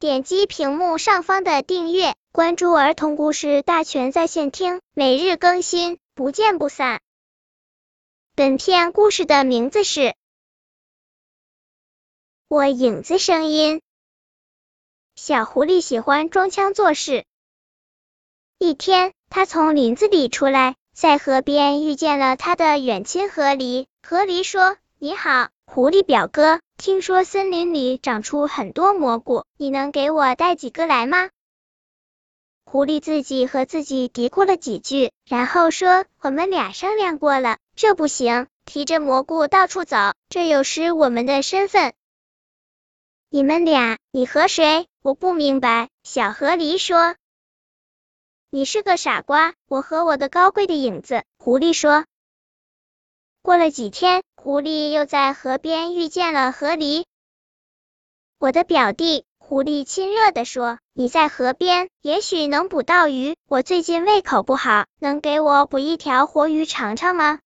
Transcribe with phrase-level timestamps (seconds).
[0.00, 7.00] 点击屏幕上方的订阅，关注儿童故事大全在线听，每日更新，不见不散。
[8.36, 10.00] 本片故事的名字是
[12.46, 13.78] 《我影子声音》。
[15.16, 17.24] 小狐狸喜欢装腔作势。
[18.58, 23.86] 一天，他从林子里出来，在河边遇见了他的远亲河狸。
[24.00, 31.28] 河狸说：“你好，狐狸表哥。”听说森林里长出很多蘑菇，你能给我带几个来吗？
[32.64, 39.96] 狐狸自己和自己嘀咕了几句，然后说：“我们俩商量过了，这不行，提着蘑菇到处走，
[40.30, 41.92] 这有失我们的身份。”
[43.28, 44.88] 你们俩，你和谁？
[45.02, 45.90] 我不明白。
[46.02, 47.14] 小河狸说
[48.50, 52.06] ：“你是个傻瓜，我和我的高贵的影子。”狐狸说。
[53.42, 57.04] 过了几天，狐狸又在河边遇见了河狸。
[58.38, 63.36] 我的表弟，狐狸亲热的说：“你在河边，也许能捕到鱼。
[63.48, 67.38] 我最近胃口不好，能给我捕一条活鱼尝尝吗？”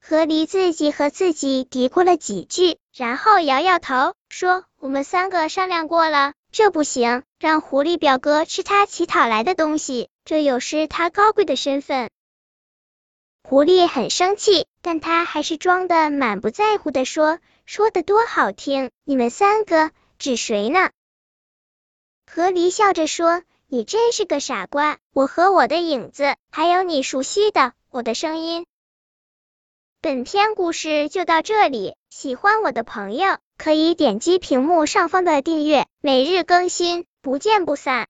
[0.00, 12.10] 河狸自己和自己嘀咕了几句，然后摇摇头说：“我们三个商量过了，这不行，让狐狸表哥吃他乞讨来的东西，这有失他高贵的身份。”
[13.52, 20.88] 狐狸很生气，但他还是装的满不在乎的说：“说的多好听，你们三个指谁呢？”
[22.26, 28.64] 河狸笑着说：“你真是个傻瓜，我和我的影子，还有你熟悉的我的声音。”
[30.00, 38.00] 本篇故事就到这里，喜欢我的朋友可以点击屏幕上方的订阅，每日更新，不见不散。